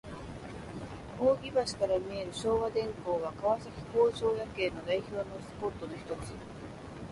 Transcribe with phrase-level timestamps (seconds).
[1.19, 6.33] 扇橋から見る昭和電工は、川崎工場夜景を代表するスポットのひとつ。